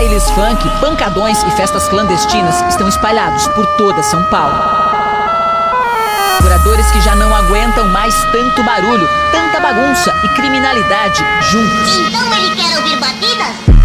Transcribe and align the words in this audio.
Bailes 0.00 0.30
funk, 0.30 0.66
pancadões 0.80 1.42
e 1.42 1.50
festas 1.50 1.86
clandestinas 1.90 2.58
estão 2.70 2.88
espalhados 2.88 3.46
por 3.48 3.66
toda 3.76 4.02
São 4.02 4.24
Paulo. 4.30 4.56
Moradores 6.40 6.90
que 6.90 7.02
já 7.02 7.14
não 7.14 7.36
aguentam 7.36 7.86
mais 7.88 8.14
tanto 8.32 8.62
barulho, 8.62 9.06
tanta 9.30 9.60
bagunça 9.60 10.10
e 10.24 10.28
criminalidade 10.28 11.22
juntos. 11.42 11.98
Então 11.98 12.34
ele 12.34 12.56
quer 12.56 12.78
ouvir 12.78 12.96
batidas? 12.98 13.79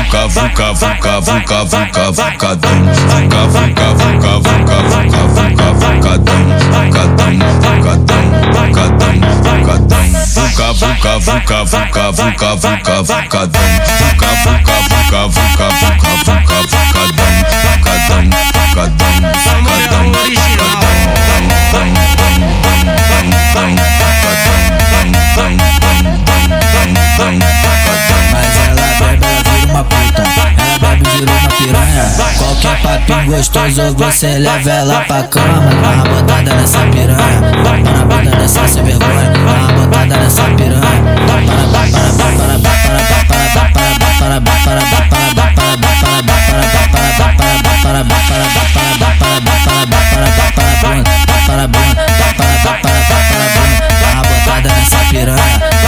vuca, 0.00 0.26
vuca, 0.28 0.72
vuca, 0.72 1.20
vuca, 1.20 1.64
vuca, 1.64 2.10
vucadão. 2.10 2.80
Vuca, 3.10 3.46
vuca, 3.46 3.86
vuca, 3.94 4.38
vuca, 4.38 4.76
vuca, 4.88 5.22
vuca, 5.28 5.68
vucadão. 5.80 6.40
Vucadão, 6.70 7.34
vucadão, 7.60 8.24
vucadão, 8.54 9.16
vucadão. 9.42 10.04
Vuca, 10.34 10.72
vuca, 10.72 11.18
vuca, 11.18 11.64
vuca, 11.64 12.12
vuca, 12.12 12.48
vuca, 12.56 13.02
vucadão. 13.02 13.60
Vuca, 14.00 14.30
vuca, 14.44 14.76
vuca, 14.88 15.28
vuca, 15.28 15.68
vuca, 15.68 16.08
vuca, 16.20 16.58
vucadão. 16.62 17.20
Vucadão, 17.70 18.24
vucadão, 18.52 19.16
vucadão. 19.50 20.49
piranha. 31.26 32.04
Qualquer 32.38 32.82
papinho 32.82 33.36
gostoso, 33.36 33.94
você 33.96 34.38
leva 34.38 34.70
ela 34.70 35.00
pra 35.02 35.22
cama. 35.24 35.70
Dá 35.82 35.88
uma 35.90 36.04
botada 36.04 36.54
nessa 36.54 36.78
piranha, 36.78 37.40
dá 37.62 37.70
uma 37.70 38.04
botada 38.06 38.36
nessa 38.36 38.68
sem 38.68 38.84
vergonha. 38.84 39.32
Dá 39.32 39.52
uma 39.52 39.86
botada 39.86 40.16
nessa 40.16 40.42
piranha. 40.42 40.80
Dá 41.26 41.34
uma 54.14 54.22
botada 54.22 54.68
nessa 54.68 54.96
piranha. 55.10 55.79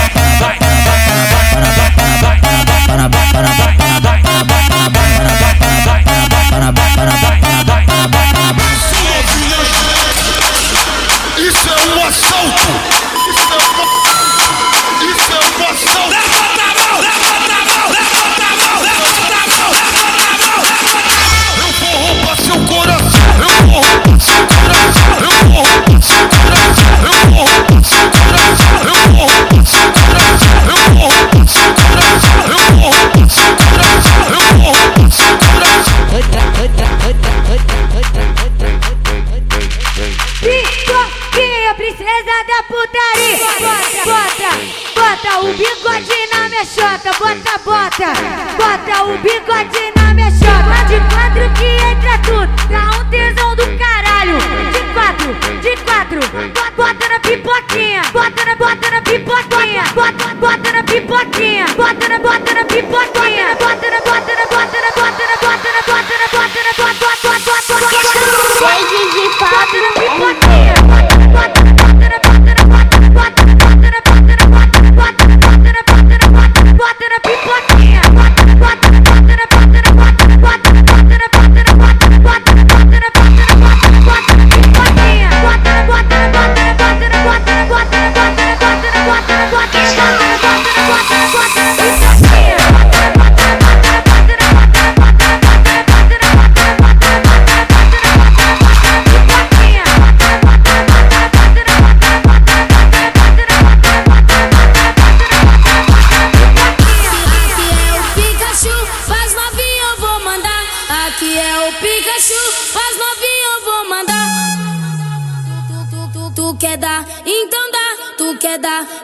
bota 61.77 62.09
na 62.09 62.19
bota. 62.19 62.51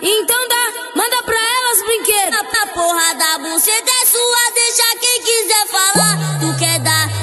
Então 0.01 0.49
dá, 0.49 0.73
manda 0.95 1.23
pra 1.25 1.37
elas 1.37 1.83
brinquedo. 1.83 2.35
A 2.35 2.67
porra 2.69 3.15
da 3.15 3.39
buceta 3.39 3.91
é 3.91 4.07
sua, 4.07 4.51
deixa 4.55 4.97
quem 5.01 5.23
quiser 5.23 5.67
falar. 5.67 6.39
Tu 6.41 6.59
quer 6.59 6.79
dar? 6.81 7.18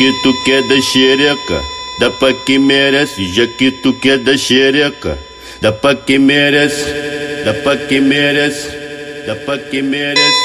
Que 0.00 0.10
tu 0.22 0.32
quer 0.44 0.62
da 0.62 0.80
xereca, 0.80 1.62
dá 1.98 2.10
pra 2.10 2.32
quem 2.32 2.58
merece. 2.58 3.22
Já 3.34 3.46
que 3.46 3.70
tu 3.70 3.92
quer 3.92 4.16
da 4.16 4.34
xereca, 4.34 5.18
dá 5.60 5.72
pra 5.72 5.94
quem 5.94 6.18
merece. 6.18 6.86
Dá 7.44 7.52
pra 7.52 7.76
quem 7.76 8.00
merece. 8.00 8.70
Dá 9.26 9.34
pra 9.34 9.58
quem 9.58 9.82
merece. 9.82 10.40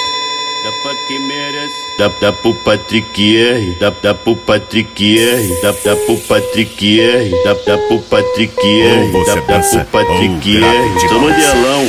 Dá 0.65 0.71
pra 0.83 0.91
quem 1.07 1.19
merece. 1.29 1.73
Dá, 1.97 2.11
dá 2.19 2.33
pro 2.33 2.53
Patrick 2.65 3.37
R. 3.37 3.77
Dá, 3.79 3.93
dá 4.03 4.13
pro 4.13 4.35
Patrick 4.35 5.17
R. 5.17 5.61
Dá, 5.61 5.73
dá 5.85 5.95
pro 5.95 6.17
Patrick 6.17 6.99
R. 6.99 7.31
Dá, 7.45 7.53
dá 7.65 7.77
pro 7.77 7.99
Patrick 7.99 8.81
R. 8.81 9.11
Dá, 9.25 9.35
dá 9.35 9.47
pro 9.47 9.79
Patrick 9.83 10.57
R. 10.57 10.99
Sou 10.99 11.21
modelão. 11.21 11.87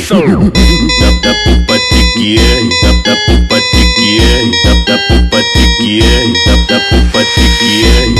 Dá, 1.00 1.10
dá 1.20 1.34
pro 1.42 1.66
Patrick 1.66 2.38
R. 2.38 2.68
Dá, 2.80 2.92
dá 3.10 3.16
pro 3.26 3.48
Patrick 3.48 3.75
R. 4.18 4.50
Dá, 4.64 4.74
dá 4.86 4.98
pro 5.06 5.18
Patrick. 5.30 6.00
Dá, 6.46 6.56
dá 6.68 6.80
pro 6.88 6.98
Patrick. 7.12 7.60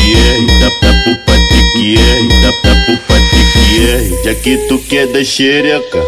Dá, 0.60 0.68
dá 0.80 0.92
pro 1.02 1.16
Patrick. 1.24 1.94
Dá, 2.42 2.50
dá 2.62 2.74
pro 2.84 2.96
Patrick. 3.08 4.24
Já 4.24 4.34
que 4.34 4.56
tu 4.68 4.78
quer 4.78 5.06
da 5.08 5.24
xereca. 5.24 6.02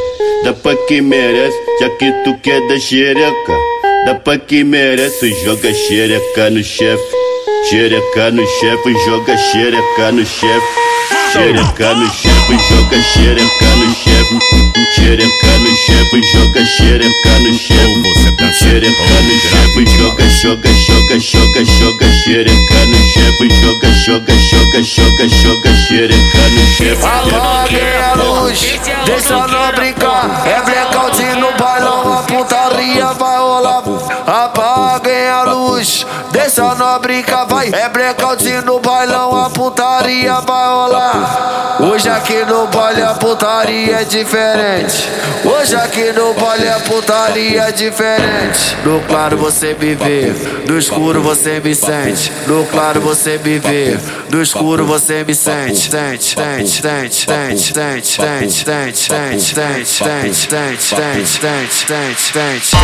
Dá 0.44 0.52
pra 0.52 0.76
quem 0.86 1.00
merece, 1.00 1.56
já 1.80 1.90
que 1.90 2.12
tu 2.24 2.34
quer 2.38 2.60
da 2.68 2.78
xereca. 2.78 3.58
Dá 4.04 4.14
pra 4.14 4.38
quem 4.38 4.62
merece, 4.62 5.34
joga 5.44 5.74
xereca 5.74 6.50
no 6.50 6.62
chefe. 6.62 7.02
Xereca 7.68 8.30
no 8.30 8.46
chefe, 8.46 8.94
joga 9.04 9.36
xereca 9.36 10.12
no 10.12 10.24
chefe. 10.24 10.66
Xereca 11.32 11.94
no 11.94 12.08
chefe, 12.10 12.58
joga 12.68 13.02
xereca. 13.02 13.65
Xereca 14.96 15.58
no 15.58 15.76
chefe, 15.76 16.22
joga 16.32 16.64
xereca 16.64 17.38
no 17.40 17.52
chefe. 17.52 18.00
Xereca 18.58 19.20
no 19.22 19.34
chefe, 19.40 19.84
joga, 19.98 20.24
joga, 20.30 20.70
joga, 20.72 21.18
joga, 21.20 21.64
joga 21.64 22.06
xereca 22.24 22.86
no 22.86 22.96
chefe. 22.96 23.46
Joga, 23.60 23.92
joga, 23.92 24.34
joga, 24.34 24.82
joga, 24.82 25.28
joga 25.28 25.72
xereca 25.76 26.48
no 26.48 26.66
chefe. 26.76 27.04
Apaguem 27.04 27.96
a 28.02 28.14
luz, 28.14 28.58
deixa 29.04 29.46
não 29.46 29.72
brincar. 29.74 30.46
É 30.46 30.62
blackout 30.62 31.22
no 31.40 31.52
bailão, 31.62 32.18
a 32.18 32.22
putaria 32.22 33.06
vai 33.12 33.38
rolar. 33.38 33.82
Apaguem 34.26 35.28
a 35.28 35.42
luz, 35.42 36.06
deixa 36.32 36.74
não 36.74 36.98
brincar, 37.00 37.44
vai. 37.44 37.68
É 37.68 37.88
blackout 37.90 38.16
no 38.24 38.25
bailão, 38.96 39.44
a 39.44 39.50
putaria 39.50 40.40
vai 40.40 40.66
rolar. 40.68 41.76
Hoje 41.78 42.08
aqui 42.08 42.42
no 42.46 42.66
baile 42.68 43.02
a 43.02 43.12
putaria 43.12 44.00
é 44.00 44.04
diferente. 44.04 45.10
Hoje 45.44 45.76
aqui 45.76 46.12
no 46.12 46.32
baile 46.32 46.66
a 46.70 46.80
putaria 46.80 47.64
é 47.64 47.72
diferente. 47.72 48.74
No 48.82 49.00
claro 49.00 49.36
você 49.36 49.76
me 49.78 49.94
vê, 49.94 50.32
no 50.66 50.78
escuro 50.78 51.20
você 51.20 51.60
me 51.60 51.74
sente. 51.74 52.32
No 52.46 52.64
claro 52.64 53.02
você 53.02 53.38
me 53.44 53.58
vê, 53.58 53.98
no 54.30 54.40
escuro 54.40 54.86
você 54.86 55.22
me 55.22 55.34
sente. 55.34 55.90
Sente, 55.90 56.34
sente, 56.34 56.74
sente, 56.74 57.20
sente, 57.20 57.66
sente, 57.66 58.16
sente, 58.16 58.16
sente, 58.16 58.64
sente, 58.64 59.02
sente, 59.04 59.40
sente, 59.44 59.90
sente, 59.94 60.82
sente, 60.82 60.82
sente, 60.82 61.74
sente, 61.74 62.20
sente, 62.32 62.66
sente. 62.66 62.76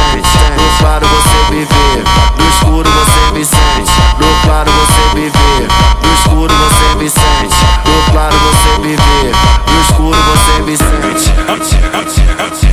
No 0.58 0.78
claro 0.78 1.06
você 1.06 1.54
me 1.54 1.64
vê, 1.64 2.04
no 2.36 2.48
escuro 2.50 2.90
você 2.90 3.32
me 3.32 3.44
sente. 3.44 3.92
No 4.18 4.46
claro 4.46 4.70
você 4.70 5.18
me 5.18 5.30
vê, 5.30 6.01
no 6.02 6.14
escuro 6.14 6.54
você 6.54 6.94
me 6.96 7.10
sente. 7.10 7.56
No 7.86 8.12
claro 8.12 8.36
você 8.36 8.78
me 8.80 8.96
vê, 8.96 9.32
no 9.72 9.80
escuro 9.80 10.18
você 10.22 10.62
me 10.62 10.76
sente. 10.76 12.71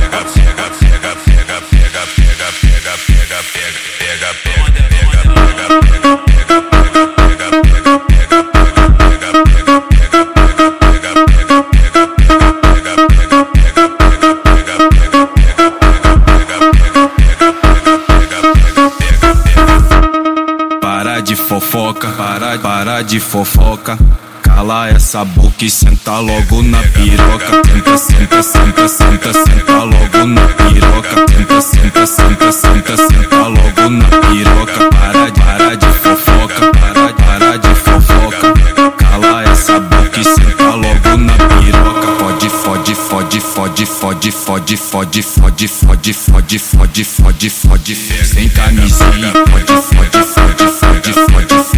De 23.20 23.26
fofoca. 23.26 23.98
Cala 24.42 24.88
essa 24.88 25.24
boca 25.24 25.64
e 25.64 25.70
senta 25.70 26.18
logo 26.18 26.62
na 26.62 26.78
piroca. 26.78 27.62
Senta, 27.98 27.98
senta, 27.98 28.42
senta, 28.42 28.88
senta, 28.88 29.32
senta 29.32 29.84
logo 29.84 30.26
na 30.26 30.48
piroca. 30.48 31.26
Senta, 31.60 31.60
senta, 31.60 32.06
senta, 32.06 32.52
senta, 32.52 32.96
senta 32.96 33.36
logo 33.36 33.90
na 33.90 34.08
piroca. 34.08 34.88
Para, 34.90 35.30
para 35.32 35.76
de 35.76 35.86
fofoca, 35.86 36.70
para, 36.72 37.12
para 37.12 37.58
de 37.58 37.74
fofoca. 37.74 38.54
Cala 38.96 39.42
essa 39.44 39.78
boca 39.78 40.20
e 40.20 40.24
senta 40.24 40.70
logo 40.70 41.16
na 41.18 41.34
piroca. 41.34 42.06
Fode, 42.18 42.48
fode, 42.48 42.94
fode, 42.94 43.40
fode, 43.40 43.86
fode, 43.86 44.30
fode, 44.32 44.76
fode, 44.76 44.76
fode, 44.76 45.22
fode, 45.22 45.68
fode, 45.68 46.14
fode, 46.14 46.58
fode, 46.58 47.04
fode. 47.04 47.50
Fode, 47.50 47.50
fode, 47.50 48.00
fode, 48.00 49.10
fode, 49.50 49.76
fode, 49.82 50.24
fode, 50.24 50.72
fode, 50.72 51.12
fode, 51.12 51.69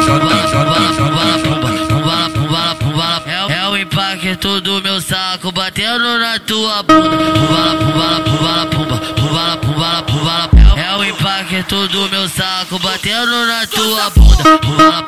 É 3.49 3.69
o 3.69 3.77
impacto 3.77 4.61
do 4.61 4.83
meu 4.83 5.01
saco 5.01 5.53
batendo 5.53 6.19
na 6.19 6.39
tua 6.41 6.83
bunda. 6.83 7.17
Pumbala, 7.17 7.77
pumbala, 7.77 8.21
pumbala, 8.21 8.67
pumba. 8.67 8.97
Pumbala, 9.15 9.57
pumbala, 9.59 10.03
pumbala. 10.03 10.51
É 10.77 10.97
o 10.97 11.05
impacto 11.05 11.89
do 11.89 12.09
meu 12.09 12.29
saco 12.29 12.79
batendo 12.79 13.47
na 13.47 13.67
tua 13.67 14.11
bunda. 14.11 14.59
Pumbala, 14.59 15.03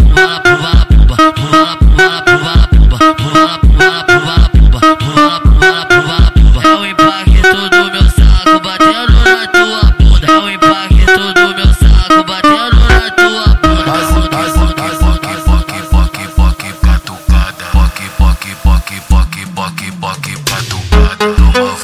Toma, 21.40 21.80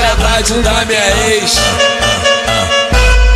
Saudade 0.00 0.62
da 0.62 0.84
minha 0.86 1.28
ex. 1.28 1.56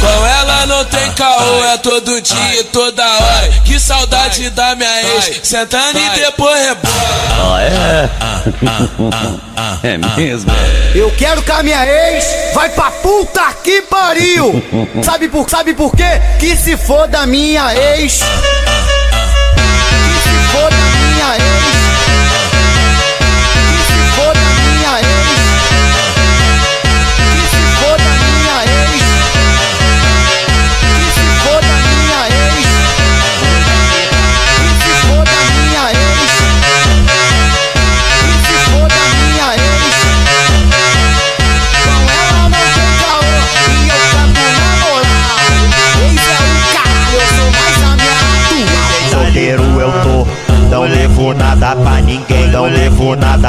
Com 0.01 0.27
ela 0.27 0.67
não 0.67 0.85
tem 0.87 1.13
caô, 1.13 1.65
é 1.65 1.77
todo 1.79 2.21
dia 2.21 2.61
e 2.61 2.65
toda 2.65 3.05
hora. 3.05 3.49
Que 3.65 3.79
saudade 3.79 4.49
da 4.51 4.75
minha 4.75 5.03
ex, 5.17 5.41
sentando 5.43 5.99
e 5.99 6.11
depois 6.21 6.67
rebola. 6.67 6.95
Ah, 7.31 7.63
é? 7.63 8.11
Ah, 8.21 8.43
ah, 8.67 8.89
ah, 9.13 9.54
mesmo? 10.17 10.51
Eu 10.95 11.11
quero 11.11 11.43
que 11.43 11.53
a 11.53 11.63
minha 11.63 11.85
ex 11.87 12.25
vai 12.55 12.71
pra 12.71 12.91
puta 12.91 13.43
que 13.63 13.83
pariu. 13.83 14.63
Sabe 15.05 15.29
por, 15.29 15.49
sabe 15.49 15.75
por 15.75 15.95
quê? 15.95 16.21
Que 16.39 16.57
se 16.57 16.77
for 16.77 17.07
da 17.07 17.27
minha 17.27 17.75
ex. 17.75 18.21
Que 18.21 18.25
se 20.23 20.35
for 20.53 20.71
da 20.71 20.77
minha 20.77 21.37
ex. 21.37 21.84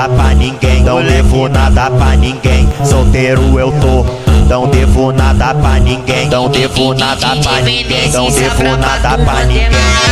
Pra 0.09 0.33
ninguém, 0.33 0.83
não 0.83 0.97
levo 0.97 1.47
nada 1.49 1.89
pra 1.89 2.15
ninguém. 2.15 2.67
Solteiro 2.83 3.59
eu 3.59 3.71
tô, 3.79 4.05
Não 4.47 4.67
devo 4.67 5.11
nada 5.11 5.55
pra 5.55 5.79
ninguém. 5.79 6.29
Não 6.29 6.47
devo 6.49 6.93
nada 6.93 7.35
pra 7.35 7.61
ninguém. 7.61 8.11
Não 8.11 8.29
devo 8.29 8.77
nada 8.77 9.17
pra 9.17 9.43
ninguém. 9.45 9.69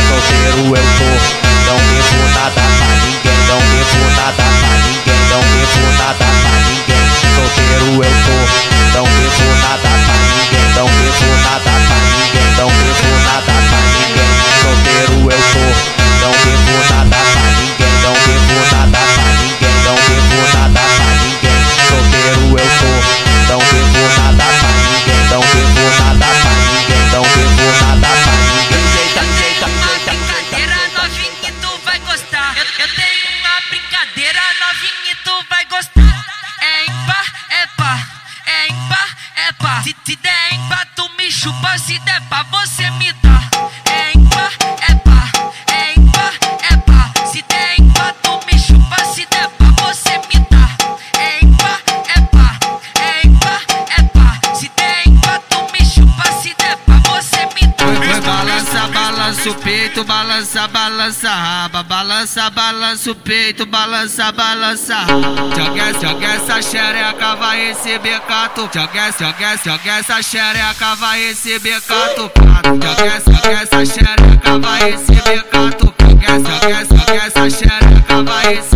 Solteiro 0.08 0.76
eu 0.76 0.82
tô. 0.98 1.10
Não 1.66 1.78
devo 1.78 2.18
nada 2.34 2.50
pra 2.50 2.90
ninguém. 3.04 3.38
Não 3.46 3.60
devo 3.60 4.02
nada 4.16 4.44
pra 4.60 4.72
ninguém. 4.84 5.22
Não 5.30 5.40
devo 5.40 5.86
nada 5.98 6.26
pra 6.42 6.54
ninguém. 6.66 7.04
Solteiro 7.36 8.02
eu 8.02 8.10
tô. 8.24 8.38
Não 8.98 9.04
devo 9.04 9.46
nada 9.62 9.93
Se, 39.84 39.94
se 40.06 40.16
der 40.16 40.54
ímpar, 40.54 40.88
tu 40.96 41.06
me. 41.18 41.30
Se 41.30 41.98
der 42.06 42.22
pá, 42.30 42.42
você 42.44 42.90
me. 42.92 43.23
Balança, 60.54 60.68
balança 60.68 61.30
raba, 61.30 61.82
balança, 61.82 62.50
balança 62.50 63.10
o 63.10 63.14
peito, 63.14 63.66
balança, 63.66 64.30
balança 64.30 64.94
raba. 64.94 65.20
Joga, 65.56 65.92
joga 66.00 66.26
essa 66.26 66.62
xereca, 66.62 67.34
vai 67.36 67.68
receber 67.68 68.20
catucado. 68.20 68.70
Joga, 68.72 69.10
joga, 69.18 69.56
joga 69.64 69.90
essa 69.98 70.22
xereca, 70.22 70.94
vai 70.96 71.28
receber 71.28 71.80
catucado. 71.80 72.68
Joga, 72.68 73.20
joga 73.20 73.62
essa 73.62 73.84
xereca, 73.84 74.58
vai 74.60 74.90
receber 74.90 75.42
catucado. 75.44 76.20
Joga, 76.20 76.38
joga, 76.38 76.84
joga 76.84 77.26
essa 77.26 77.50
xereca, 77.50 78.22
vai 78.22 78.54
receber 78.54 78.73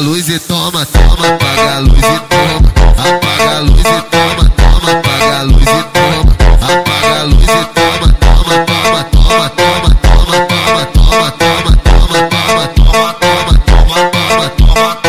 luz 0.00 0.28
e 0.30 0.38
toma, 0.38 0.86
toma, 0.86 1.28
apaga 1.28 1.76
a 1.76 1.78
luz 1.80 1.98
e 1.98 2.20
toma, 2.30 2.72
apaga 2.96 3.56
a 3.56 3.60
luz 3.60 3.80
e 3.80 4.02
toma, 4.10 4.50
toma, 4.56 4.92
apaga 4.92 5.38
a 5.38 5.42
luz 5.42 5.62
e 5.62 5.82
toma, 5.92 6.36
apaga 6.62 7.20
a 7.20 7.24
luz 7.24 7.44
e 7.44 7.64
toma, 7.74 8.12
toma, 8.14 8.64
toma, 8.64 9.04
toma, 9.04 9.50
toma, 9.50 9.94
toma, 10.00 10.46
toma, 10.46 10.86
toma, 10.86 11.30
toma, 11.30 11.30
toma, 11.30 11.76
toma, 11.82 12.66
toma, 12.68 13.14
toma, 13.14 13.58
toma, 13.66 14.08
toma, 14.16 14.48
toma. 14.56 15.00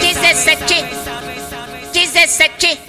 17 0.00 0.86
17 1.92 2.80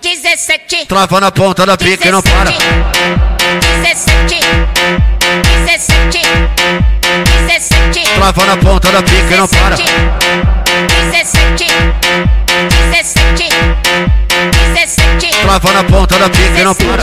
17 0.00 0.86
Trava 0.86 1.20
na 1.20 1.30
ponta 1.32 1.66
da 1.66 1.76
pica 1.76 2.08
e 2.08 2.10
não 2.12 2.22
para. 2.22 3.21
17 8.32 8.34
Trava 8.34 8.46
na 8.46 8.56
ponta 8.56 8.90
da 8.90 9.02
pica 9.02 9.34
e 9.34 9.36
não 9.36 9.46
para. 9.46 9.76
17 9.76 11.66
17 12.90 13.48
17 14.74 15.30
Trava 15.42 15.72
na 15.72 15.84
ponta 15.84 16.18
da 16.18 16.30
pica 16.30 16.58
e 16.58 16.64
não 16.64 16.74
para. 16.74 17.02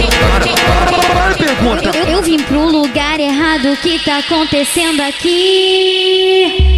Eu, 1.98 2.04
eu 2.06 2.24
vim 2.24 2.40
pro 2.40 2.66
lugar 2.66 3.20
errado, 3.20 3.74
o 3.74 3.78
que 3.78 4.00
tá 4.00 4.18
acontecendo 4.20 5.02
aqui? 5.02 6.69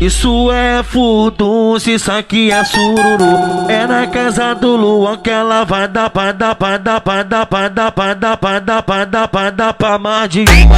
Isso 0.00 0.50
é 0.50 0.82
furdunço, 0.82 1.90
isso 1.90 2.10
aqui 2.10 2.50
é 2.50 2.64
sururu. 2.64 3.68
É 3.68 3.86
na 3.86 4.06
casa 4.06 4.54
do 4.54 4.74
Luan 4.74 5.18
que 5.18 5.28
ela 5.28 5.64
vai 5.64 5.86
dar 5.86 6.08
pra 6.08 6.32
dar 6.32 6.54
pra 6.54 6.78
dar 6.78 7.00
pra 7.02 7.22
dar 7.22 7.44
pra 7.44 7.68
dar 7.68 7.92
pra 7.92 8.14
dar 8.14 8.36
pra 8.38 8.60
dar 8.60 8.82
pra 8.82 9.04
dar 9.04 9.28
pra 9.28 9.50
dar 9.50 9.74
pra 9.74 9.98
mais 9.98 10.30
de 10.30 10.40
uma. 10.40 10.76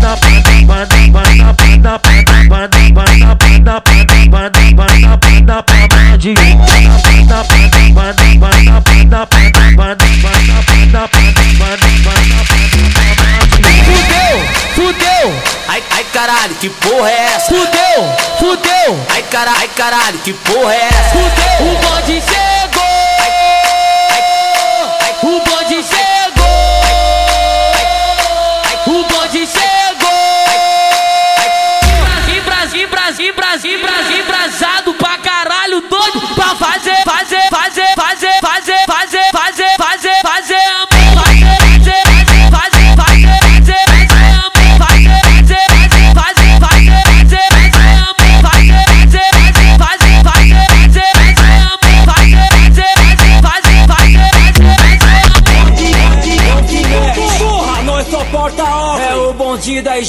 Dá 0.00 0.16
pra 0.16 0.30
dar 0.40 0.62
caralho, 16.12 16.54
que 16.56 16.68
porra 16.68 17.10
é 17.10 17.24
essa? 17.34 17.46
Fudeu, 17.46 18.16
fudeu. 18.38 19.06
Ai 19.08 19.22
caralho, 19.22 19.56
ai 19.58 19.68
caralho, 19.68 20.18
que 20.18 20.32
porra 20.32 20.74
é 20.74 20.88
essa? 20.88 21.10
Fudeu. 21.10 21.72
O 21.72 21.76
bonde 21.76 22.20
chegou. 22.20 22.51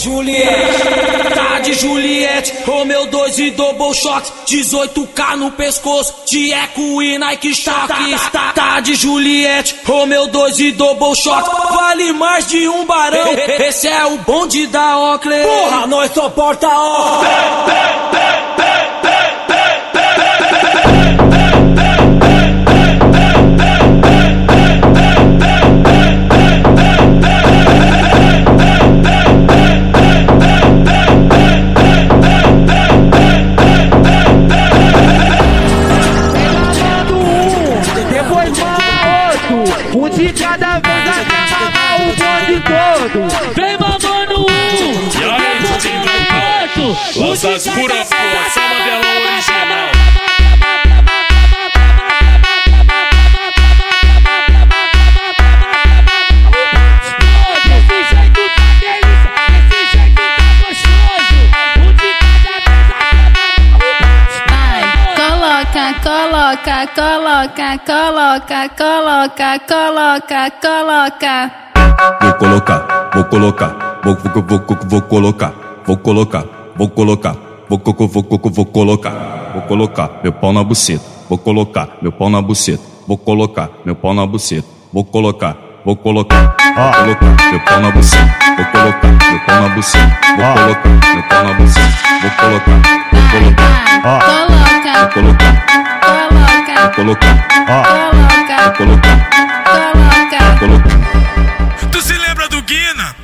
Juliette. 0.04 1.34
Tá 1.34 1.60
de 1.60 1.74
Juliette, 1.74 2.54
Romeu 2.66 3.06
2 3.08 3.40
e 3.40 3.52
double 3.52 3.94
shot. 3.94 4.34
18k 4.46 5.38
no 5.38 5.50
pescoço, 5.52 6.14
de 6.26 6.52
eco 6.52 7.02
e 7.02 7.18
Nike 7.18 7.56
Shock. 7.56 7.88
Tá, 8.32 8.52
tá 8.54 8.80
de 8.82 8.96
Juliette, 8.96 9.76
Romeu 9.86 10.28
2 10.28 10.60
e 10.60 10.72
double 10.74 11.16
shot. 11.16 11.50
Vale 11.74 12.12
mais 12.12 12.46
de 12.48 12.68
um 12.68 12.86
barão. 12.86 13.34
Esse 13.66 13.88
é 13.88 14.06
o 14.06 14.18
bonde 14.18 14.68
da 14.68 14.98
Oakley. 15.00 15.44
Porra, 15.44 15.88
nós 15.88 16.12
só 16.14 16.30
porta 16.30 16.68
off. 16.68 17.26
Coloca, 67.44 67.78
coloca, 67.80 68.70
coloca, 68.70 69.60
coloca, 69.68 70.52
coloca. 70.62 71.52
Vou 72.22 72.34
colocar, 72.36 73.10
vou 73.14 73.24
colocar, 73.26 74.00
vou, 74.04 74.16
vou, 74.16 74.44
vou, 74.44 74.60
vou, 74.60 74.78
vou 74.88 75.02
colocar, 75.02 75.54
vou 75.86 75.98
colocar, 75.98 76.46
vou 76.78 76.90
colocar, 76.90 77.36
vou, 77.70 77.82
vou, 77.84 78.08
vou, 78.08 78.24
vou, 78.24 78.52
vou 78.52 78.66
colocar, 78.66 79.52
vou 79.54 79.62
colocar 79.64 80.10
meu 80.24 80.32
pau 80.32 80.54
na 80.54 80.64
buceta, 80.64 81.04
vou 81.28 81.38
colocar 81.38 81.90
meu 82.02 82.12
pau 82.14 82.30
na 82.30 82.42
buceta, 82.42 82.84
vou 83.08 83.18
colocar 83.18 83.70
meu 83.84 83.96
pau 83.96 84.14
na 84.14 84.26
buceta, 84.26 84.68
vou 84.94 85.04
colocar, 85.04 85.58
vou 85.84 85.98
colocar, 85.98 86.56
vou 86.76 86.92
colocar 86.92 87.52
meu 87.52 87.60
pau 87.60 87.80
na 87.82 87.92
buceta, 87.92 88.36
vou 88.56 88.66
colocar 88.66 89.08
meu 89.08 89.40
pau 89.46 89.62
na 89.62 89.70
buceta, 89.70 90.18
vou 90.38 90.54
colocar 90.56 90.90
meu 91.14 91.24
pau 91.24 91.44
na 91.44 91.54
buceta, 91.54 91.88
vou 92.22 92.32
colocar, 92.32 92.82
vou 93.12 93.22
colocar, 93.32 93.84
Coloca, 94.04 95.00
vou 95.00 95.10
colocar, 95.10 95.93
colocar, 96.92 97.48
coloca, 97.48 98.64
vou 98.64 98.72
colocar, 98.74 100.60
colocar. 100.60 101.90
Tu 101.92 102.02
se 102.02 102.14
lembra 102.14 102.50
do 102.50 102.62
Guina? 102.64 103.16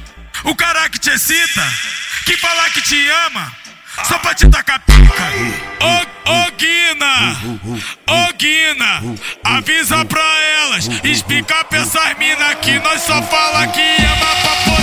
O 0.44 0.56
cara 0.56 0.90
que 0.90 1.00
te 1.00 1.10
excita, 1.10 1.64
que 2.26 2.38
fala 2.38 2.70
que 2.70 2.82
te 2.82 3.10
ama, 3.28 3.52
só 4.04 4.18
pra 4.20 4.34
te 4.34 4.48
tacar 4.48 4.80
pica. 4.82 5.32
Ô, 5.82 6.32
ô 6.32 6.52
Guina, 6.58 7.36
ô 8.08 8.34
Guina, 8.38 9.02
avisa 9.44 10.06
pra 10.06 10.24
elas, 10.64 10.90
explica 11.04 11.64
pra 11.66 11.80
essas 11.80 12.18
mina 12.18 12.56
que 12.56 12.80
nós 12.80 13.02
só 13.02 13.22
fala 13.24 13.68
que 13.68 13.82
ama 13.82 14.36
pra 14.42 14.56
poder 14.66 14.79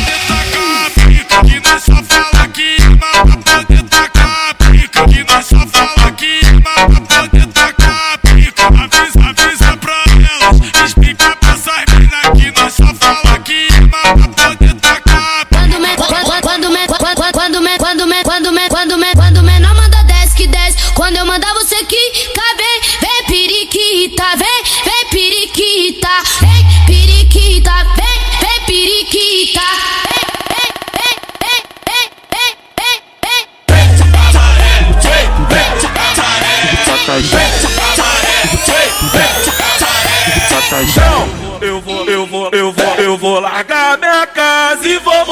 periquita, 24.16 24.37
vem, 24.37 24.62
vem 24.85 25.06
periquita, 25.11 26.08
vem 26.40 26.87
periquita, 26.87 27.70
vem, 27.96 28.18
vem 28.40 28.61
periquita. 28.66 29.61
Vem. 29.61 30.66
Eu 41.61 41.80
vou, 41.80 42.04
eu 42.04 42.26
vou, 42.26 42.50
eu 42.50 42.73
vou, 42.73 42.94
eu 42.96 43.16
vou 43.16 43.40
largar 43.40 43.96
minha 43.99 44.26
casa 44.26 44.87
e 44.87 44.99
vou 44.99 45.25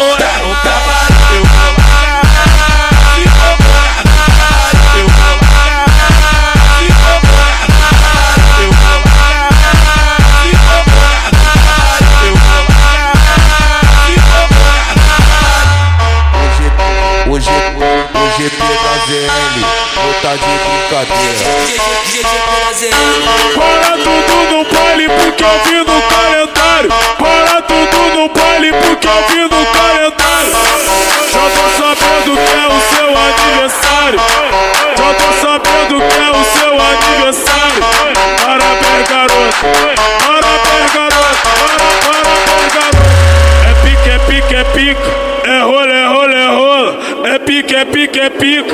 é 48.25 48.31
pique, 48.31 48.74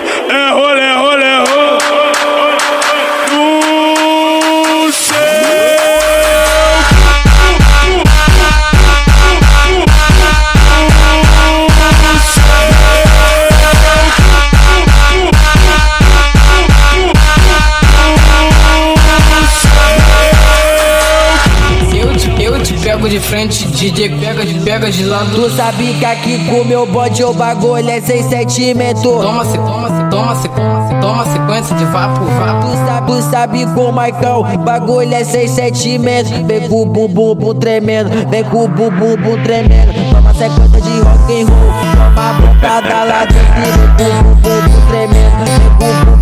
DJ 23.81 24.11
pega 24.21 24.45
de 24.45 24.61
pega 24.61 24.91
de 24.91 25.05
lado. 25.05 25.31
Tu 25.35 25.51
sabe 25.57 25.95
que 25.95 26.05
aqui 26.05 26.39
com 26.51 26.63
meu 26.65 26.85
bode 26.85 27.25
o 27.25 27.33
bagulho 27.33 27.89
é 27.89 27.99
sem 27.99 28.23
sentimento. 28.29 29.01
Toma, 29.01 29.43
se 29.43 29.57
toma, 29.57 29.89
se 29.89 30.11
toma, 30.11 30.35
se 30.35 30.49
toma, 30.51 30.87
se 30.87 30.95
toma 31.01 31.25
sequência 31.25 31.77
de 31.77 31.85
vapo, 31.87 32.27
vapo. 32.27 32.67
Tu 32.67 32.77
sabe, 32.77 33.07
tu 33.07 33.23
sabe 33.23 33.67
com 33.75 33.89
o 33.89 33.93
Maicão, 33.93 34.43
bagulho 34.67 35.15
é 35.15 35.25
sem 35.25 35.49
sentimento. 35.49 36.29
Vem 36.47 36.69
com 36.69 36.83
o 36.83 36.85
bumbum 36.85 37.35
bum 37.35 37.55
tremendo, 37.55 38.11
vem 38.29 38.45
com 38.45 38.67
o 38.67 38.69
bumbum 38.69 39.17
bum 39.17 39.43
tremendo. 39.43 39.95
Toma 40.13 40.35
sequência 40.35 40.81
de 40.83 41.01
rock 41.01 41.41
and 41.41 41.47
roll, 41.47 41.73
toma 42.15 43.01
a 43.01 43.05
lá 43.05 43.25
dentro. 43.25 43.97
Vem 43.97 44.13
com 44.13 44.31
o 44.31 44.35
bumbum 44.35 44.61
bum 44.69 44.87
tremendo, 44.91 45.39
vem 45.47 45.71
com 45.79 45.85
o 45.87 46.05
bumbum 46.05 46.20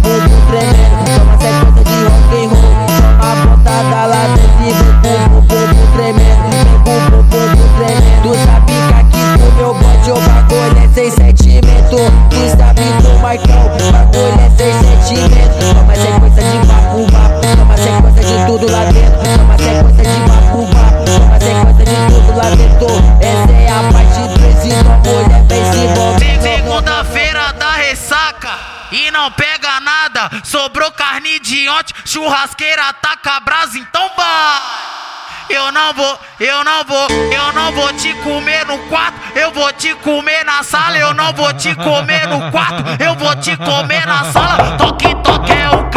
não 35.78 35.94
vou, 35.94 36.18
eu 36.40 36.64
não 36.64 36.84
vou, 36.84 37.06
eu 37.08 37.52
não 37.52 37.70
vou 37.70 37.92
te 37.92 38.12
comer 38.14 38.66
no 38.66 38.78
quarto, 38.88 39.16
eu 39.38 39.52
vou 39.52 39.72
te 39.72 39.94
comer 39.94 40.44
na 40.44 40.64
sala, 40.64 40.98
eu 40.98 41.14
não 41.14 41.32
vou 41.32 41.52
te 41.52 41.72
comer 41.76 42.26
no 42.26 42.50
quarto, 42.50 42.82
eu 43.00 43.14
vou 43.14 43.36
te 43.36 43.56
comer 43.56 44.04
na 44.04 44.24
sala. 44.24 44.76
Toque, 44.76 45.14
toque 45.22 45.52
é 45.52 45.70
o 45.70 45.87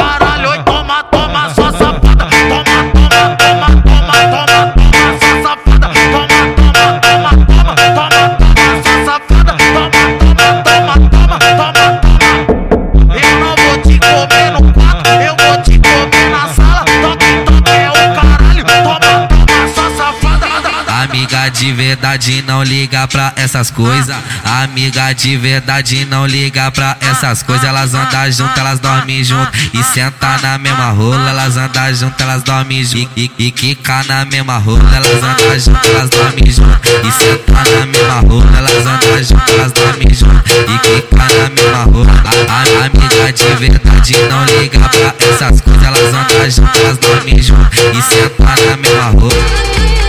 verdade 22.21 22.43
não 22.43 22.63
liga 22.63 23.07
pra 23.07 23.33
essas 23.35 23.71
coisas. 23.71 24.15
Amiga 24.45 25.11
de 25.13 25.35
verdade 25.37 26.05
não 26.05 26.27
liga 26.27 26.69
pra 26.69 26.95
essas 27.01 27.41
coisas. 27.41 27.67
Elas 27.67 27.95
andam 27.95 28.31
junto, 28.31 28.59
elas 28.59 28.79
dormem 28.79 29.23
junto. 29.23 29.51
E 29.73 29.83
senta 29.83 30.37
na 30.37 30.57
mesma 30.59 30.91
rola. 30.91 31.29
Elas 31.29 31.57
andam 31.57 31.93
junto, 31.95 32.21
elas 32.21 32.43
dormem 32.43 32.83
junto. 32.83 33.09
E, 33.15 33.31
e, 33.39 33.47
e 33.47 33.51
quica 33.51 34.03
na 34.03 34.23
mesma 34.25 34.57
rola. 34.57 34.95
Elas 34.95 35.23
andam 35.23 35.59
junto, 35.59 35.87
elas 35.87 36.09
dormem 36.11 36.51
junto. 36.51 36.79
E 37.07 37.11
senta 37.11 37.53
na 37.53 37.85
mesma 37.87 38.19
rola. 38.19 38.57
Elas 38.57 38.85
andam 38.85 39.23
junto, 39.23 39.51
elas 39.51 39.71
dormem 39.71 40.13
junto. 40.13 40.51
E 40.69 40.79
quica 40.79 41.17
na 41.17 41.49
mesma 41.49 41.83
rola. 41.85 42.23
A, 42.23 42.53
a, 42.53 42.85
amiga 42.85 43.33
de 43.33 43.55
verdade 43.55 44.17
não 44.29 44.45
liga 44.45 44.79
pra 44.79 45.15
essas 45.27 45.61
coisas. 45.61 45.83
Elas 45.83 46.13
andam 46.13 46.51
junto, 46.51 46.79
elas 46.79 46.97
dormem 46.97 47.41
junto. 47.41 47.69
E 47.97 48.01
senta 48.01 48.43
na 48.43 48.77
mesma 48.77 49.05
rola. 49.05 50.00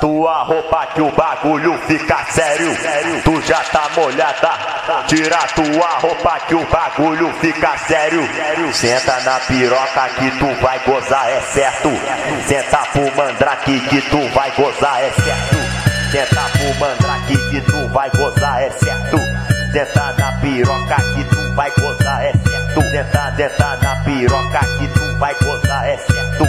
Tua 0.00 0.42
roupa 0.42 0.86
que 0.94 1.00
o 1.00 1.10
bagulho 1.10 1.78
fica 1.86 2.24
sério. 2.30 2.76
Tu 3.22 3.42
já 3.42 3.58
tá 3.64 3.88
molhada. 3.94 4.52
Tira 5.08 5.38
tua 5.54 5.88
roupa 6.00 6.40
que 6.46 6.54
o 6.54 6.64
bagulho 6.66 7.32
fica 7.40 7.76
sério. 7.86 8.28
Senta 8.72 9.20
na 9.20 9.40
piroca 9.40 10.08
que 10.16 10.30
tu 10.38 10.46
vai 10.62 10.78
gozar, 10.80 11.28
é 11.28 11.40
certo. 11.40 11.90
Senta 12.46 12.78
pro 12.92 13.16
mandrake 13.16 13.80
que 13.80 14.00
tu 14.02 14.28
vai 14.34 14.50
gozar, 14.52 15.00
é 15.02 15.10
certo. 15.10 15.56
Senta 16.10 16.42
pro 16.52 16.74
mandrake 16.80 17.36
que 17.50 17.60
tu 17.62 17.88
vai 17.88 18.10
gozar, 18.10 18.62
é 18.62 18.70
certo. 18.70 19.18
Senta 19.72 20.14
na 20.18 20.32
piroca 20.40 20.96
que 20.96 21.24
tu 21.24 21.54
vai 21.54 21.70
gozar, 21.70 22.24
é 22.24 22.32
certo. 22.32 22.80
Senta, 22.90 23.34
senta 23.36 23.76
na 23.82 23.96
piroca 24.04 24.60
que 24.78 24.88
tu 24.88 25.18
vai 25.18 25.34
gozar, 25.34 25.88
é 25.88 25.96
certo. 25.96 26.46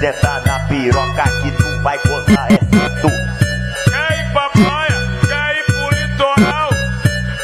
Senta 0.00 0.40
na 0.46 0.60
piroca 0.68 1.22
que 1.42 1.50
tu 1.52 1.75
vai 1.86 1.98
gozar, 1.98 2.48
é 2.50 2.58
certo. 2.58 3.08
Quer 3.88 4.18
ir 4.18 4.32
pra 4.32 4.50
praia? 4.50 4.98
Quer 5.28 5.56
ir 5.56 5.64
pro 5.66 5.88
litoral? 5.94 6.70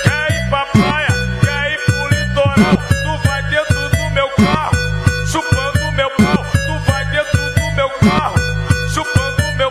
Quer 0.02 0.34
ir 0.34 0.48
pra 0.48 0.66
praia? 0.66 1.14
Quer 1.44 1.70
ir 1.70 1.80
pro 1.84 2.08
litoral? 2.08 2.76
Tu 3.04 3.28
vai 3.28 3.40
dentro 3.44 3.88
do 3.88 4.10
meu 4.10 4.28
carro, 4.30 4.76
chupando 5.30 5.92
meu 5.92 6.10
pau. 6.10 6.44
Tu 6.66 6.90
vai 6.90 7.04
dentro 7.04 7.38
do 7.38 7.70
meu 7.76 7.90
carro, 8.00 8.36
chupando 8.92 9.42
meu 9.56 9.70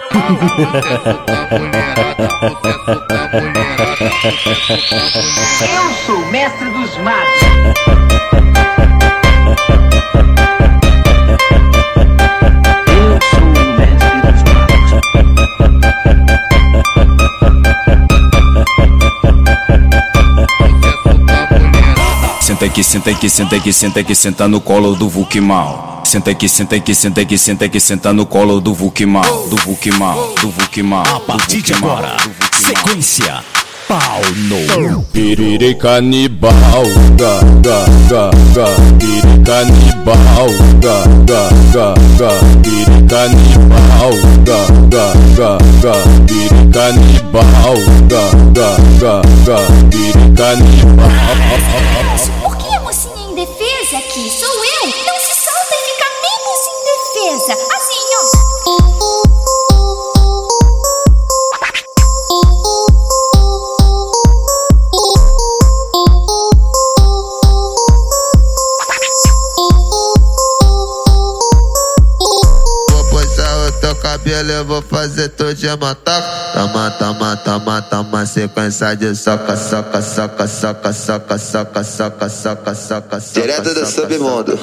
Eu 5.68 5.94
sou 6.06 6.16
o 6.16 6.32
mestre 6.32 6.70
dos 6.70 6.98
matos. 7.00 7.91
Senta 22.62 22.74
aqui, 22.74 22.84
senta 22.84 23.10
aqui, 23.10 23.28
senta 23.28 23.56
aqui, 23.56 23.74
senta 23.74 24.00
aqui, 24.02 24.16
senta 24.16 24.48
no 24.48 24.62
colo 24.62 24.94
do 24.94 25.10
Vulk 25.10 25.40
mal. 25.42 26.04
Senta 26.04 26.30
aqui, 26.30 26.48
senta 26.48 26.76
aqui, 26.76 26.94
senta 26.94 27.22
aqui, 27.22 27.36
senta 27.36 27.66
aqui, 27.66 27.80
senta 27.80 28.14
no 28.14 28.24
colo 28.24 28.62
do 28.62 28.72
Vulk 28.72 29.04
mal, 29.04 29.48
do 29.50 29.56
Vulk 29.66 29.90
mal, 29.98 30.36
do 30.40 30.52
Vulk 30.52 30.84
mal. 30.84 31.04
A 31.08 31.20
partir 31.22 31.64
de 31.64 31.74
agora, 31.74 32.16
sequência. 32.54 33.44
Pau 33.88 34.22
no 34.48 35.02
Piriri 35.12 35.74
canibal, 35.74 36.52
ga, 37.18 37.40
ga, 37.64 37.84
ga, 38.08 38.30
ga, 38.54 38.68
piri 39.00 39.42
canibal, 39.44 40.54
ga, 40.80 41.04
ga, 41.26 41.50
ga, 41.74 41.96
ga, 42.20 42.30
piri 42.62 43.08
canibal, 43.10 44.14
ga, 44.46 44.60
ga, 44.88 45.14
ga, 45.36 45.58
ga, 45.82 45.94
piri 46.28 46.62
canibal, 46.72 47.80
ga, 48.08 48.24
ga, 48.54 48.70
ga, 49.00 49.22
ga, 49.46 49.58
piri 49.90 50.26
canibal. 50.36 51.12
Aqui? 54.12 54.30
Sou 54.30 54.66
eu! 54.66 54.84
Não 55.06 55.20
se 55.20 55.34
solta 55.34 55.74
e 55.74 55.84
fica 55.88 56.08
menos 56.22 56.60
indefesa! 56.76 57.54
Assim, 57.76 58.06
ó! 58.16 58.24
Vou 72.92 73.04
puxar 73.06 73.56
o 73.68 73.72
teu 73.80 73.96
cabelo, 73.96 74.52
eu 74.52 74.66
vou 74.66 74.82
fazer 74.82 75.30
tu 75.30 75.56
te 75.56 75.68
matar. 75.78 76.41
Toma, 76.54 76.92
toma, 76.92 77.38
toma, 77.38 77.82
toma, 77.82 78.26
sequência 78.26 78.96
de 78.96 79.16
soca, 79.16 79.56
soca, 79.56 80.02
soca, 80.02 80.48
soca, 80.48 80.94
soca, 80.94 81.38
soca, 81.38 81.38
soca, 81.38 82.30
soca, 82.30 82.76
soca, 82.76 83.20
soca. 83.20 83.42
Direto 83.42 83.74
do 83.74 83.86
submundo. 83.86 84.60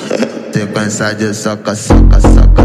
Sequência 0.52 1.14
de 1.14 1.34
soca, 1.34 1.74
soca, 1.74 2.20
soca, 2.20 2.57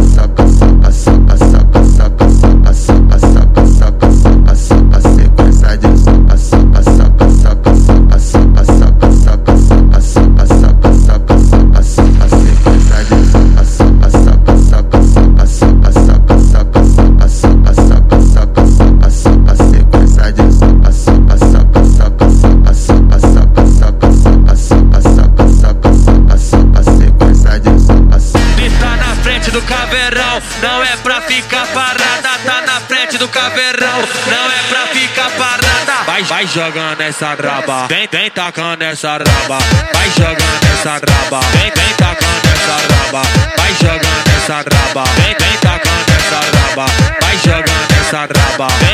Vai, 36.33 36.47
jogando 36.47 36.99
essa 37.01 37.35
raba, 37.35 37.85
vem, 37.87 38.07
vem 38.11 38.31
tacando 38.31 38.83
essa 38.83 39.11
raba. 39.11 39.59
Vai 39.93 40.09
jogando 40.17 40.65
essa 40.73 40.93
raba, 40.93 41.39
vem, 41.51 41.71
vem 41.75 41.93
tacando 41.95 42.47
essa 42.55 42.75
raba. 42.91 43.21
Vai 43.55 43.73
jogando 43.75 44.27
essa 44.35 44.55
raba, 44.55 45.03
vem, 45.15 45.35
vem 45.39 45.57
tacando 45.61 46.11
essa 46.17 46.39
raba. 46.57 46.85
Vai 47.21 47.37
jogando 47.37 47.91
essa 48.01 48.19
raba, 48.21 48.67
vem, 48.79 48.92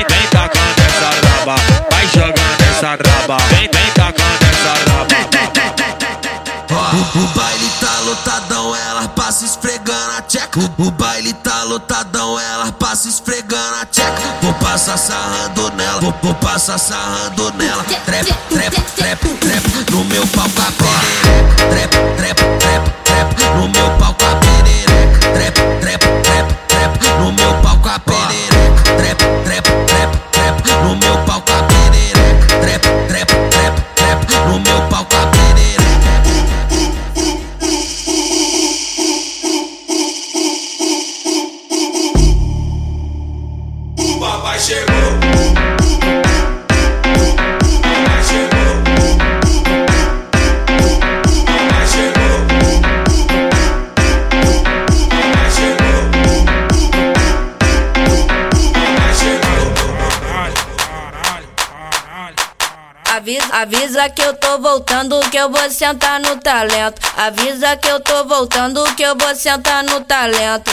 lotadão, 8.10 8.76
ela 8.76 9.08
passa 9.10 9.46
esfregando 9.46 10.12
a 10.18 10.22
tcheca. 10.24 10.60
O, 10.60 10.88
o 10.88 10.92
baile 10.92 11.32
tá 11.34 11.64
lotadão, 11.64 12.40
ela 12.40 12.72
passa 12.72 13.08
esfregando 13.08 13.76
a 13.82 13.86
tcheca. 13.86 14.22
Vou 14.42 14.54
passar 14.56 14.98
sarrando 14.98 15.72
nela, 15.76 16.02
vou, 16.02 16.14
vou 16.24 16.34
passar 16.36 16.78
sarrando 16.80 17.54
nela. 17.54 17.84
Trap, 17.84 18.26
trap, 18.50 18.82
trap, 18.96 19.28
trap, 19.38 19.92
no 19.92 20.04
meu 20.06 20.26
pau 20.28 20.50
perereca. 20.50 20.90
Trap, 21.70 21.92
trap, 22.18 22.40
trap, 22.60 22.90
trap, 23.04 23.58
no 23.58 23.70
meu 23.70 23.99
Avisa, 63.30 63.54
avisa 63.54 64.10
que 64.10 64.24
eu 64.24 64.34
tô 64.34 64.58
voltando, 64.58 65.20
que 65.30 65.38
eu 65.38 65.52
vou 65.52 65.70
sentar 65.70 66.20
no 66.20 66.38
talento. 66.38 67.00
Avisa 67.16 67.76
que 67.78 67.88
eu 67.88 68.00
tô 68.00 68.26
voltando, 68.26 68.84
que 68.96 69.04
eu 69.04 69.16
vou 69.16 69.36
sentar 69.36 69.84
no 69.84 70.02
talento. 70.02 70.72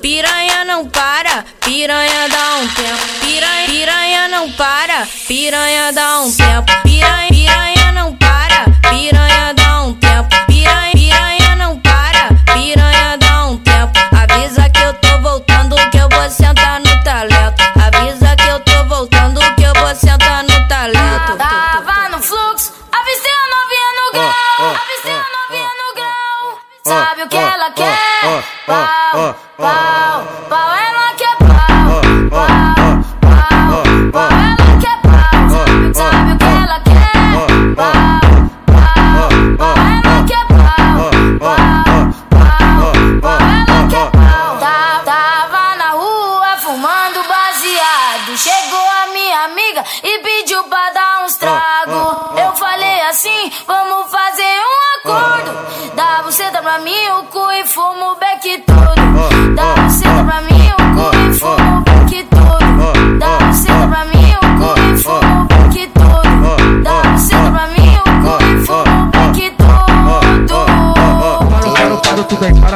Piranha 0.00 0.64
não 0.64 0.86
para, 0.88 1.44
piranha 1.60 2.28
dá 2.30 2.56
um 2.56 2.68
tempo. 2.68 3.06
Piranha, 3.20 3.66
piranha 3.66 4.28
não 4.28 4.50
para, 4.52 5.06
piranha 5.26 5.92
dá 5.92 6.20
um 6.20 6.32
tempo. 6.32 6.72
Piranha, 6.82 7.28
piranha 7.28 7.92
não 7.92 8.16
para, 8.16 8.64
piranha 8.88 9.52
dá 9.54 9.82
um 9.82 9.92
tempo. 9.92 10.46
Piranha, 10.46 10.92
piranha 10.92 11.56
não 11.56 11.78
para, 11.78 12.28
piranha 12.54 13.18
dá 13.18 13.46
um 13.48 13.58
tempo. 13.58 13.92
Avisa 14.16 14.70
que 14.70 14.80
eu 14.80 14.94
tô 14.94 15.20
voltando, 15.20 15.76
que 15.90 15.98
eu 15.98 16.08
vou 16.08 16.30
sentar 16.30 16.80
no 16.80 17.04
talento. 17.04 17.62
Avisa 17.84 18.34
que 18.34 18.48
eu 18.48 18.60
tô 18.60 18.84
voltando, 18.84 19.40
que 19.56 19.62
eu 19.62 19.74
vou 19.74 19.94
sentar 19.94 20.42
no 20.44 20.68
talento. 20.68 21.47
Sabe 26.88 27.22
o 27.24 27.28
que 27.28 27.36
ela 27.36 27.70
quer? 27.72 28.44
Pau, 28.66 29.36
pau, 29.58 30.26
pau, 30.48 30.67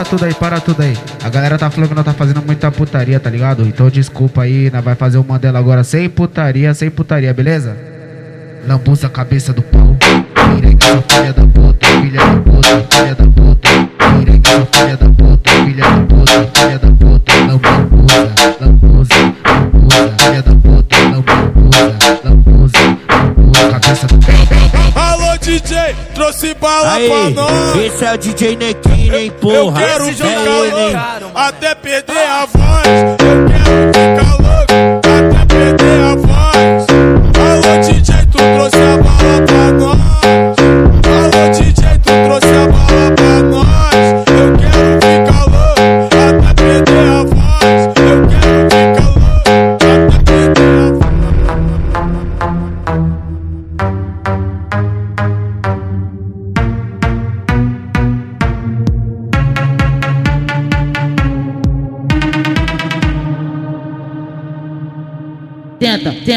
para 0.02 0.04
tudo 0.04 0.24
aí, 0.24 0.34
para 0.34 0.60
tudo 0.60 0.82
aí. 0.82 0.98
A 1.22 1.28
galera 1.28 1.56
tá 1.56 1.70
falando 1.70 1.90
que 1.90 1.94
nós 1.94 2.04
tá 2.04 2.12
fazendo 2.12 2.42
muita 2.44 2.70
putaria, 2.72 3.20
tá 3.20 3.30
ligado? 3.30 3.62
Então 3.66 3.88
desculpa 3.88 4.42
aí, 4.42 4.70
nós 4.70 4.82
vai 4.82 4.94
fazer 4.96 5.18
o 5.18 5.24
Mandela 5.24 5.58
agora 5.58 5.84
sem 5.84 6.08
putaria, 6.08 6.74
sem 6.74 6.90
putaria, 6.90 7.32
beleza? 7.32 7.76
Lambuza 8.66 9.06
a 9.06 9.10
cabeça 9.10 9.52
do 9.52 9.62
pau. 9.62 9.96
Pireca, 10.56 10.86
sua 10.86 11.02
filha 11.02 11.32
da 11.32 11.46
puta, 11.46 11.86
filha 11.86 12.18
da 12.18 12.36
puta, 12.40 12.86
filha 12.90 13.14
da 13.14 13.24
puta. 13.26 13.68
Pireca, 14.18 14.50
sua 14.50 14.66
filha 14.66 14.96
da 14.96 15.08
puta, 15.08 15.50
filha 15.50 15.84
da 15.84 16.00
puta, 16.00 16.60
filha 16.60 16.78
da 16.78 16.90
puta. 16.90 17.32
Lambuza, 17.46 18.32
lambuza, 18.60 19.14
lambuza, 19.46 20.14
filha 20.18 20.42
da 20.42 20.54
puta, 20.56 20.96
lambuza, 20.98 21.96
lambuza, 22.24 22.78
lambuza, 23.08 23.68
cabeça 23.70 24.06
do 24.08 24.18
pau. 24.18 24.61
DJ, 25.52 25.94
trouxe 26.14 26.54
bala 26.54 26.94
Aí, 26.94 27.08
pra 27.10 27.30
nós. 27.42 27.76
esse 27.76 28.02
é 28.06 28.14
o 28.14 28.16
DJ 28.16 28.56
Nequinho, 28.56 29.14
hein, 29.14 29.26
Eu 29.26 29.32
porra. 29.34 29.80
quero 29.82 30.08
É 30.08 30.12
ficar 30.14 30.28
ele, 30.28 30.80
hein. 30.80 30.96
louco 31.20 31.38
até 31.38 31.74
perder 31.74 32.16
a 32.26 32.46
voz. 32.46 32.86
Eu 33.18 33.46
quero 33.46 34.11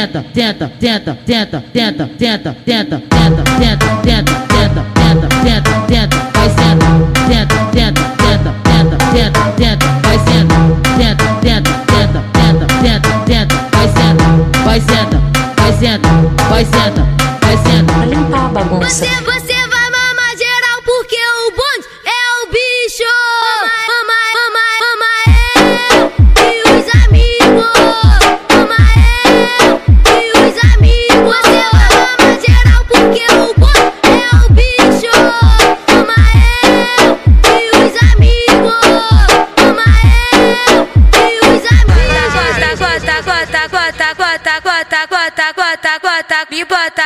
tenta, 0.05 0.23
tenta, 0.33 0.69
tenta, 0.79 1.17
tenta, 1.25 1.61
tenta, 1.73 2.07
tenta, 2.17 2.55
tenta, 2.65 3.01
tenta, 3.09 3.43
tenta, 3.43 3.83
tenta, 4.03 4.33
tenta, 4.47 4.85
tenta, 4.93 5.27
tenta, 5.43 5.71
tenta, 5.87 6.17
vai 6.33 6.49
senta, 6.49 6.85
tenta, 7.27 7.55
tenta, 7.71 8.01
tenta, 8.17 8.51
tenta, 8.63 8.97
tenta, 9.11 9.39
tenta, 9.57 9.85
vai 10.03 10.17
senta, 10.19 10.55
tenta, 10.97 11.25
tenta, 11.41 11.71
tenta, 11.87 12.21
tenta, 12.33 12.65
tenta, 12.81 13.09
tenta, 13.25 13.55
vai 13.71 13.87
senta, 13.89 14.25
vai 14.63 14.79
senta, 14.81 15.17
vai 15.57 15.73
senta, 15.73 16.09
vai 16.49 16.65
senta, 16.65 17.03
vai 17.41 17.57
senta. 17.57 17.93
Vai 17.93 18.07
limpar 18.07 18.45
a 18.45 18.49
bagunça. 18.49 19.34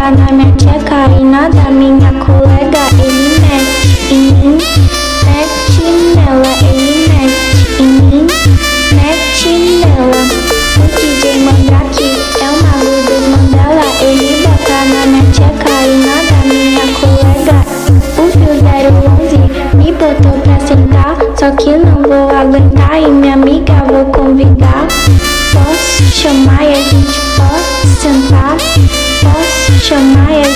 Na 0.09 0.31
minha 0.31 0.51
tcheca 0.53 1.07
e 1.19 1.23
nada 1.23 1.69
minha 1.69 2.11
colega. 2.13 2.83
Ele 2.97 3.39
mete 3.41 4.11
em 4.11 4.33
mim, 4.33 4.57
mete 5.23 5.85
nela. 6.15 6.51
Ele 6.67 7.07
mete 7.07 7.79
em 7.79 7.85
mim, 7.85 8.27
mete 8.91 9.49
nela. 9.85 10.21
O 10.77 10.85
DJ 10.97 11.23
Mandrake 11.43 12.09
é 12.41 12.49
o 12.49 12.53
mago 12.63 12.93
dos 13.05 13.23
Mandela. 13.29 13.85
Ele 14.01 14.29
bota 14.41 14.77
na 14.85 15.01
minha 15.05 15.23
tcheca 15.31 15.75
e 15.85 15.87
nada 16.03 16.37
minha 16.45 16.85
colega. 16.99 17.57
O 18.17 18.19
fio 18.31 18.53
011 19.21 19.77
me 19.77 19.91
botou 19.91 20.35
pra 20.41 20.57
sentar. 20.65 21.15
Só 21.37 21.51
que 21.51 21.69
não 21.77 22.01
vou 22.01 22.35
aguentar 22.35 22.99
e 22.99 23.07
minha 23.07 23.35
amiga 23.35 23.83
vou 23.87 24.05
convidar. 24.05 24.87
Posso 25.53 26.03
chamar 26.11 26.63
Jam. 29.89 30.48